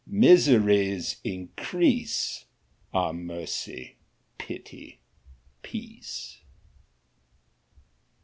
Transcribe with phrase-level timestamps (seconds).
[0.07, 3.97] Misery's increaseAre mercy,
[4.39, 4.99] pity,
[5.61, 6.39] peace."